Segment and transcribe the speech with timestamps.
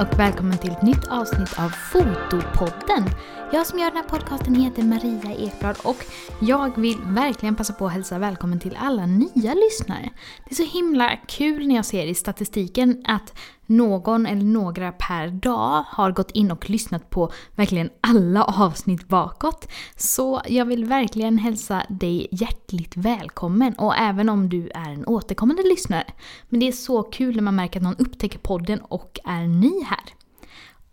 [0.00, 3.04] Och välkommen till ett nytt avsnitt av Fotopodden.
[3.52, 6.04] Jag som gör den här podcasten heter Maria Ekblad och
[6.40, 10.10] jag vill verkligen passa på att hälsa välkommen till alla nya lyssnare.
[10.44, 15.28] Det är så himla kul när jag ser i statistiken att någon eller några per
[15.28, 19.68] dag har gått in och lyssnat på verkligen alla avsnitt bakåt.
[19.96, 25.62] Så jag vill verkligen hälsa dig hjärtligt välkommen och även om du är en återkommande
[25.62, 26.04] lyssnare.
[26.48, 29.82] Men det är så kul när man märker att någon upptäcker podden och är ny
[29.84, 30.14] här.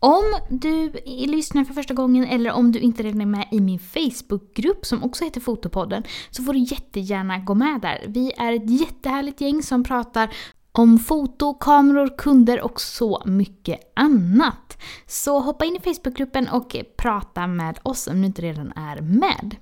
[0.00, 3.78] Om du lyssnar för första gången eller om du inte redan är med i min
[3.78, 8.04] Facebookgrupp som också heter Fotopodden så får du jättegärna gå med där.
[8.08, 10.30] Vi är ett jättehärligt gäng som pratar
[10.78, 14.78] om foto, kameror, kunder och så mycket annat.
[15.06, 19.56] Så hoppa in i Facebookgruppen och prata med oss om du inte redan är med.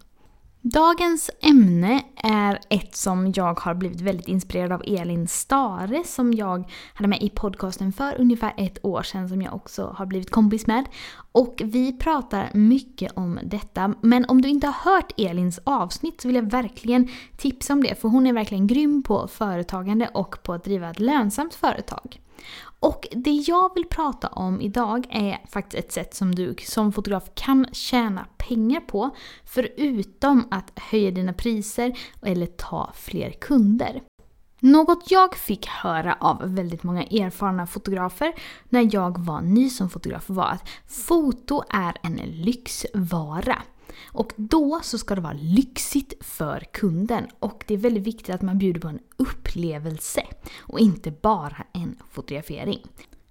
[0.72, 6.70] Dagens ämne är ett som jag har blivit väldigt inspirerad av Elin Stare som jag
[6.94, 10.66] hade med i podcasten för ungefär ett år sedan som jag också har blivit kompis
[10.66, 10.84] med.
[11.32, 13.94] Och vi pratar mycket om detta.
[14.00, 18.00] Men om du inte har hört Elins avsnitt så vill jag verkligen tipsa om det
[18.00, 22.20] för hon är verkligen grym på företagande och på att driva ett lönsamt företag.
[22.80, 27.30] Och det jag vill prata om idag är faktiskt ett sätt som du som fotograf
[27.34, 29.10] kan tjäna pengar på.
[29.44, 34.02] Förutom att höja dina priser eller ta fler kunder.
[34.60, 38.32] Något jag fick höra av väldigt många erfarna fotografer
[38.68, 43.62] när jag var ny som fotograf var att foto är en lyxvara.
[44.06, 48.42] Och då så ska det vara lyxigt för kunden och det är väldigt viktigt att
[48.42, 50.22] man bjuder på en upplevelse
[50.58, 52.80] och inte bara en fotografering.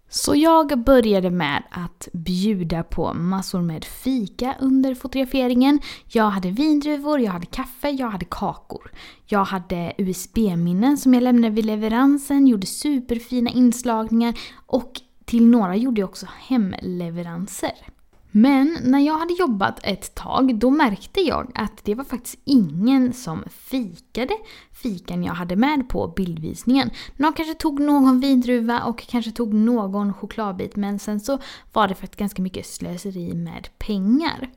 [0.09, 5.79] Så jag började med att bjuda på massor med fika under fotograferingen.
[6.07, 8.91] Jag hade vindruvor, jag hade kaffe, jag hade kakor.
[9.25, 14.33] Jag hade USB-minnen som jag lämnade vid leveransen, gjorde superfina inslagningar
[14.65, 17.94] och till några gjorde jag också hemleveranser.
[18.37, 23.13] Men när jag hade jobbat ett tag då märkte jag att det var faktiskt ingen
[23.13, 24.33] som fikade
[24.71, 26.89] fikan jag hade med på bildvisningen.
[27.15, 31.39] Någon kanske tog någon vindruva och kanske tog någon chokladbit men sen så
[31.73, 34.49] var det faktiskt ganska mycket slöseri med pengar.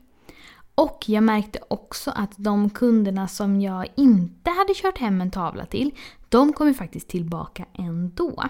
[0.75, 5.65] Och jag märkte också att de kunderna som jag inte hade kört hem en tavla
[5.65, 5.91] till,
[6.29, 8.43] de kom ju faktiskt tillbaka ändå.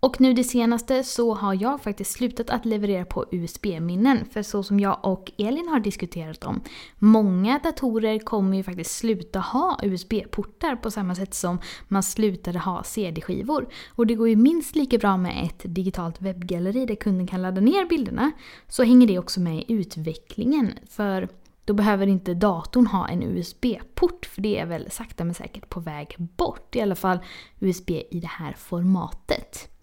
[0.00, 4.24] Och nu det senaste så har jag faktiskt slutat att leverera på USB-minnen.
[4.30, 6.60] För så som jag och Elin har diskuterat om,
[6.98, 11.58] många datorer kommer ju faktiskt sluta ha USB-portar på samma sätt som
[11.88, 13.68] man slutade ha CD-skivor.
[13.88, 17.60] Och det går ju minst lika bra med ett digitalt webbgalleri där kunden kan ladda
[17.60, 18.32] ner bilderna.
[18.68, 20.72] Så hänger det också med i utvecklingen.
[20.88, 21.28] För
[21.64, 25.80] då behöver inte datorn ha en USB-port för det är väl sakta men säkert på
[25.80, 26.76] väg bort.
[26.76, 27.18] I alla fall
[27.60, 29.75] USB i det här formatet.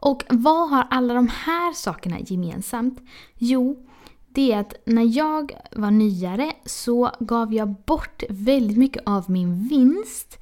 [0.00, 3.00] Och vad har alla de här sakerna gemensamt?
[3.34, 3.86] Jo,
[4.28, 9.68] det är att när jag var nyare så gav jag bort väldigt mycket av min
[9.68, 10.38] vinst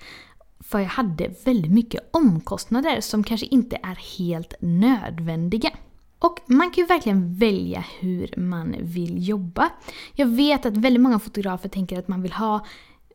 [0.60, 5.70] för jag hade väldigt mycket omkostnader som kanske inte är helt nödvändiga.
[6.18, 9.70] Och man kan ju verkligen välja hur man vill jobba.
[10.14, 12.66] Jag vet att väldigt många fotografer tänker att man vill ha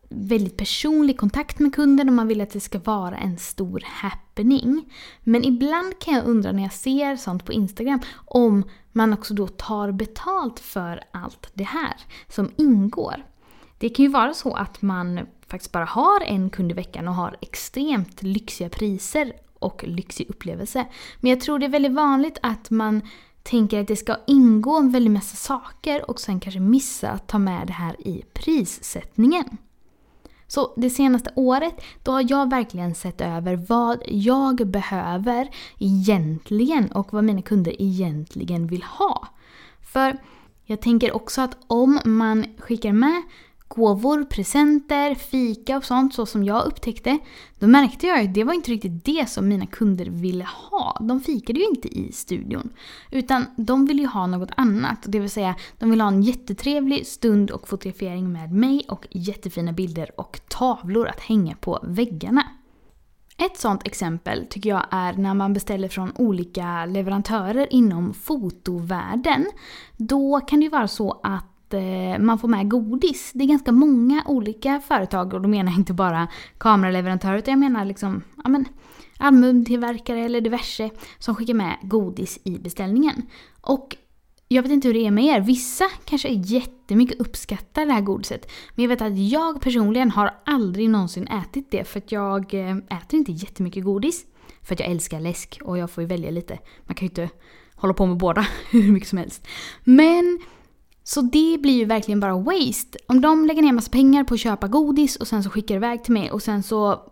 [0.09, 3.83] väldigt personlig kontakt med kunden och man vill att det ska vara en stor
[4.33, 4.85] happening.
[5.23, 9.47] Men ibland kan jag undra när jag ser sånt på Instagram om man också då
[9.47, 11.93] tar betalt för allt det här
[12.27, 13.25] som ingår.
[13.77, 17.15] Det kan ju vara så att man faktiskt bara har en kund i veckan och
[17.15, 20.85] har extremt lyxiga priser och lyxig upplevelse.
[21.19, 23.01] Men jag tror det är väldigt vanligt att man
[23.43, 27.39] tänker att det ska ingå en väldig massa saker och sen kanske missa att ta
[27.39, 29.57] med det här i prissättningen.
[30.53, 35.49] Så det senaste året, då har jag verkligen sett över vad jag behöver
[35.79, 39.27] egentligen och vad mina kunder egentligen vill ha.
[39.81, 40.17] För
[40.65, 43.21] jag tänker också att om man skickar med
[43.75, 47.19] gåvor, presenter, fika och sånt så som jag upptäckte.
[47.59, 50.97] Då märkte jag att det var inte riktigt det som mina kunder ville ha.
[51.01, 52.69] De fikade ju inte i studion.
[53.11, 54.99] Utan de ville ju ha något annat.
[55.03, 59.71] Det vill säga, de ville ha en jättetrevlig stund och fotografering med mig och jättefina
[59.71, 62.43] bilder och tavlor att hänga på väggarna.
[63.37, 69.45] Ett sånt exempel tycker jag är när man beställer från olika leverantörer inom fotovärlden.
[69.97, 73.31] Då kan det ju vara så att eh, man får med godis.
[73.33, 76.27] Det är ganska många olika företag och då menar jag inte bara
[76.57, 78.65] kameraleverantörer utan jag menar liksom ja, men,
[79.17, 80.89] albumtillverkare eller diverse
[81.19, 83.21] som skickar med godis i beställningen.
[83.61, 83.95] Och
[84.47, 85.41] jag vet inte hur det är med er.
[85.41, 88.51] Vissa kanske jättemycket uppskattar det här godiset.
[88.75, 92.77] Men jag vet att jag personligen har aldrig någonsin ätit det för att jag eh,
[92.77, 94.25] äter inte jättemycket godis.
[94.61, 96.59] För att jag älskar läsk och jag får ju välja lite.
[96.85, 97.29] Man kan ju inte
[97.75, 99.47] hålla på med båda hur mycket som helst.
[99.83, 100.39] Men
[101.03, 102.97] så det blir ju verkligen bara waste.
[103.07, 106.03] Om de lägger ner massa pengar på att köpa godis och sen så skickar iväg
[106.03, 107.09] till mig och sen så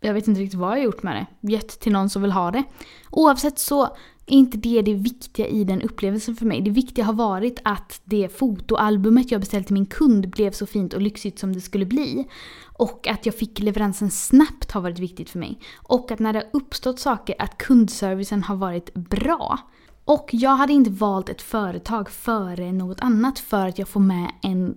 [0.00, 1.48] jag vet inte riktigt vad jag har gjort med det.
[1.52, 2.64] Gett till någon som vill ha det.
[3.10, 3.82] Oavsett så
[4.26, 6.60] är inte det det viktiga i den upplevelsen för mig.
[6.60, 10.94] Det viktiga har varit att det fotoalbumet jag beställt till min kund blev så fint
[10.94, 12.28] och lyxigt som det skulle bli.
[12.72, 15.60] Och att jag fick leveransen snabbt har varit viktigt för mig.
[15.76, 19.58] Och att när det har uppstått saker att kundservicen har varit bra.
[20.10, 24.32] Och jag hade inte valt ett företag före något annat för att jag får med
[24.42, 24.74] en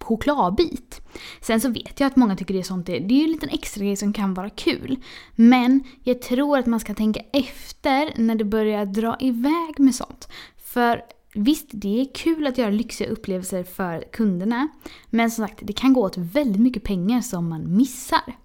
[0.00, 1.00] chokladbit.
[1.40, 3.48] Sen så vet jag att många tycker det är sånt, det är ju en liten
[3.48, 4.96] extra grej som kan vara kul.
[5.34, 10.28] Men jag tror att man ska tänka efter när det börjar dra iväg med sånt.
[10.56, 11.02] För
[11.34, 14.68] visst, det är kul att göra lyxiga upplevelser för kunderna.
[15.10, 18.36] Men som sagt, det kan gå åt väldigt mycket pengar som man missar.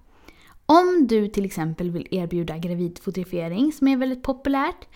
[0.65, 4.87] Om du till exempel vill erbjuda gravidfotografering som är väldigt populärt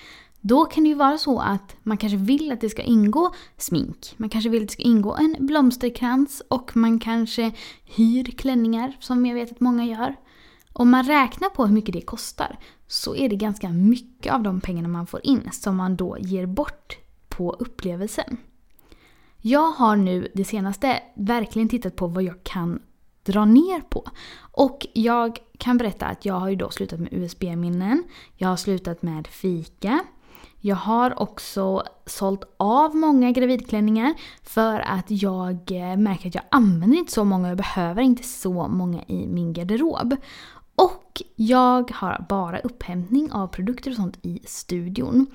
[0.47, 4.13] då kan det ju vara så att man kanske vill att det ska ingå smink.
[4.17, 7.51] Man kanske vill att det ska ingå en blomsterkrans och man kanske
[7.83, 10.15] hyr klänningar som jag vet att många gör.
[10.73, 14.61] Om man räknar på hur mycket det kostar så är det ganska mycket av de
[14.61, 16.97] pengarna man får in som man då ger bort
[17.29, 18.37] på upplevelsen.
[19.41, 22.79] Jag har nu det senaste verkligen tittat på vad jag kan
[23.23, 24.09] dra ner på.
[24.51, 28.03] Och jag kan berätta att jag har ju då slutat med USB-minnen,
[28.35, 30.03] jag har slutat med fika,
[30.65, 34.13] jag har också sålt av många gravidklänningar
[34.43, 38.23] för att jag eh, märker att jag använder inte så många och jag behöver inte
[38.23, 40.15] så många i min garderob.
[40.75, 45.25] Och jag har bara upphämtning av produkter och sånt i studion.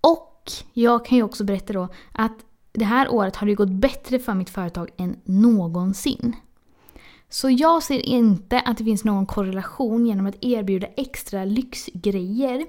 [0.00, 2.36] Och jag kan ju också berätta då att
[2.72, 6.36] det här året har det gått bättre för mitt företag än någonsin.
[7.28, 12.66] Så jag ser inte att det finns någon korrelation genom att erbjuda extra lyxgrejer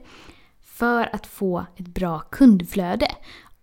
[0.78, 3.08] för att få ett bra kundflöde.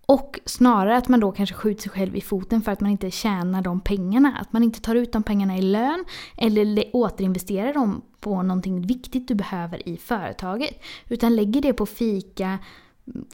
[0.06, 3.11] Och snarare att man då kanske skjuter sig själv i foten för att man inte
[3.11, 4.38] tjänar de pengarna.
[4.40, 6.05] Att man inte tar ut de pengarna i lön
[6.37, 10.82] eller återinvesterar dem på någonting viktigt du behöver i företaget.
[11.08, 12.58] Utan lägger det på fika,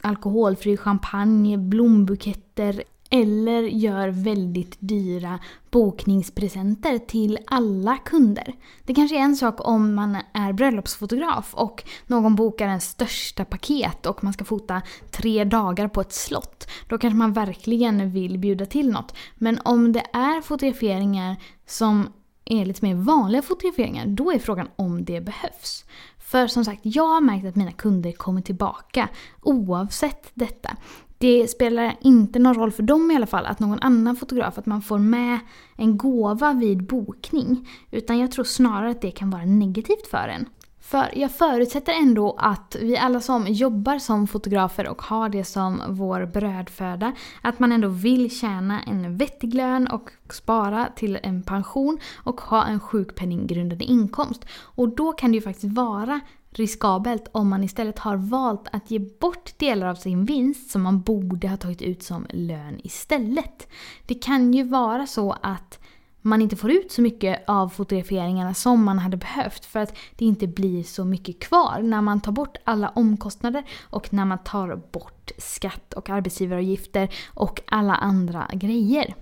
[0.01, 5.39] alkoholfri champagne, blombuketter eller gör väldigt dyra
[5.71, 8.55] bokningspresenter till alla kunder.
[8.85, 14.05] Det kanske är en sak om man är bröllopsfotograf och någon bokar ens största paket
[14.05, 14.81] och man ska fota
[15.11, 16.67] tre dagar på ett slott.
[16.87, 19.15] Då kanske man verkligen vill bjuda till något.
[19.35, 21.35] Men om det är fotograferingar
[21.67, 22.07] som
[22.45, 25.85] är lite mer vanliga fotograferingar, då är frågan om det behövs.
[26.31, 29.09] För som sagt, jag har märkt att mina kunder kommer tillbaka
[29.41, 30.77] oavsett detta
[31.21, 34.65] det spelar inte någon roll för dem i alla fall att någon annan fotograf, att
[34.65, 35.39] man får med
[35.75, 37.69] en gåva vid bokning.
[37.91, 40.45] Utan jag tror snarare att det kan vara negativt för en.
[40.91, 45.81] För jag förutsätter ändå att vi alla som jobbar som fotografer och har det som
[45.89, 51.99] vår brödföda, att man ändå vill tjäna en vettig lön och spara till en pension
[52.23, 54.45] och ha en sjukpenninggrundande inkomst.
[54.63, 58.99] Och då kan det ju faktiskt vara riskabelt om man istället har valt att ge
[58.99, 63.67] bort delar av sin vinst som man borde ha tagit ut som lön istället.
[64.05, 65.79] Det kan ju vara så att
[66.21, 70.25] man inte får ut så mycket av fotograferingarna som man hade behövt för att det
[70.25, 74.75] inte blir så mycket kvar när man tar bort alla omkostnader och när man tar
[74.91, 79.15] bort skatt och arbetsgivaravgifter och alla andra grejer.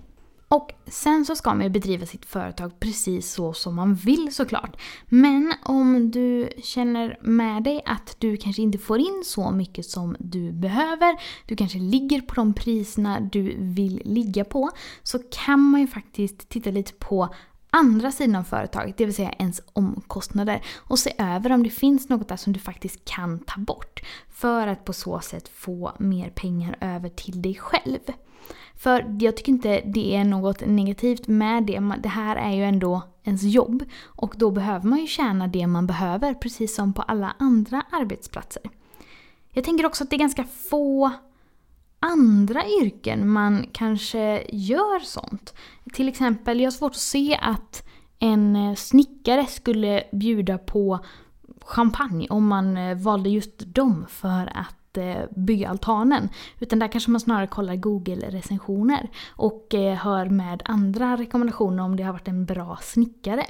[0.54, 4.80] Och sen så ska man ju bedriva sitt företag precis så som man vill såklart.
[5.08, 10.16] Men om du känner med dig att du kanske inte får in så mycket som
[10.18, 11.16] du behöver,
[11.46, 14.70] du kanske ligger på de priserna du vill ligga på,
[15.02, 17.34] så kan man ju faktiskt titta lite på
[17.70, 22.08] andra sidan av företaget, det vill säga ens omkostnader och se över om det finns
[22.08, 26.30] något där som du faktiskt kan ta bort för att på så sätt få mer
[26.30, 27.98] pengar över till dig själv.
[28.74, 31.94] För jag tycker inte det är något negativt med det.
[32.02, 33.84] Det här är ju ändå ens jobb.
[34.04, 38.62] Och då behöver man ju tjäna det man behöver, precis som på alla andra arbetsplatser.
[39.52, 41.10] Jag tänker också att det är ganska få
[42.00, 45.54] andra yrken man kanske gör sånt.
[45.92, 47.86] Till exempel, jag har svårt att se att
[48.18, 50.98] en eh, snickare skulle bjuda på
[51.60, 56.28] champagne om man eh, valde just dem för att eh, bygga altanen.
[56.58, 62.12] Utan där kanske man snarare kollar Google-recensioner och hör med andra rekommendationer om det har
[62.12, 63.46] varit en bra snickare.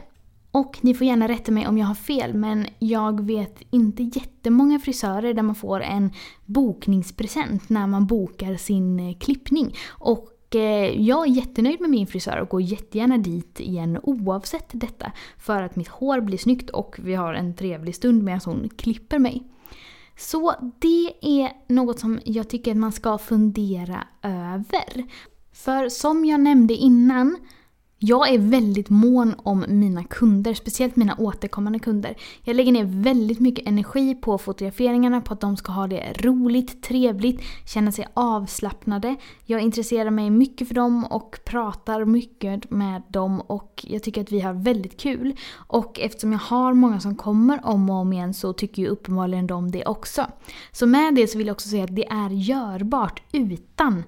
[0.52, 4.78] Och ni får gärna rätta mig om jag har fel men jag vet inte jättemånga
[4.78, 6.12] frisörer där man får en
[6.46, 9.74] bokningspresent när man bokar sin eh, klippning.
[9.88, 15.12] Och eh, jag är jättenöjd med min frisör och går jättegärna dit igen oavsett detta.
[15.38, 19.18] För att mitt hår blir snyggt och vi har en trevlig stund medan hon klipper
[19.18, 19.42] mig.
[20.16, 25.04] Så det är något som jag tycker att man ska fundera över.
[25.52, 27.36] För som jag nämnde innan
[28.02, 32.16] jag är väldigt mån om mina kunder, speciellt mina återkommande kunder.
[32.44, 36.82] Jag lägger ner väldigt mycket energi på fotograferingarna, på att de ska ha det roligt,
[36.82, 39.16] trevligt, känna sig avslappnade.
[39.44, 44.32] Jag intresserar mig mycket för dem och pratar mycket med dem och jag tycker att
[44.32, 45.36] vi har väldigt kul.
[45.54, 49.46] Och eftersom jag har många som kommer om och om igen så tycker ju uppenbarligen
[49.46, 50.26] de det också.
[50.72, 54.04] Så med det så vill jag också säga att det är görbart utan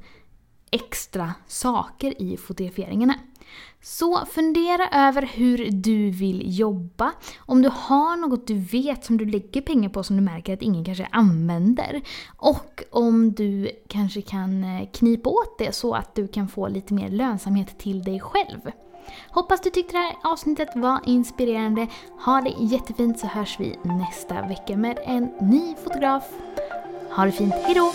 [0.71, 3.15] extra saker i fotograferingarna.
[3.83, 7.13] Så fundera över hur du vill jobba.
[7.39, 10.63] Om du har något du vet som du lägger pengar på som du märker att
[10.63, 12.03] ingen kanske använder.
[12.37, 16.95] Och om du kanske kan eh, knipa åt det så att du kan få lite
[16.95, 18.61] mer lönsamhet till dig själv.
[19.29, 21.87] Hoppas du tyckte det här avsnittet var inspirerande.
[22.25, 26.25] Ha det jättefint så hörs vi nästa vecka med en ny fotograf.
[27.11, 27.93] Ha det fint, hejdå!